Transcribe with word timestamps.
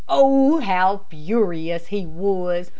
Oh, 0.09 0.59
how 0.59 1.05
furious 1.11 1.87
he 1.87 2.07
was! 2.07 2.69